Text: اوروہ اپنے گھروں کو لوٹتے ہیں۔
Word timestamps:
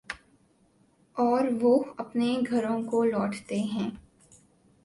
اوروہ 1.15 1.83
اپنے 1.97 2.35
گھروں 2.49 2.81
کو 2.83 3.03
لوٹتے 3.03 3.59
ہیں۔ 3.63 3.89